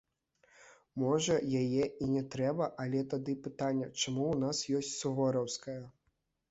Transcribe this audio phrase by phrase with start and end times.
[1.03, 5.81] Можа, яе і не трэба, але тады пытанне, чаму ў нас ёсць сувораўская?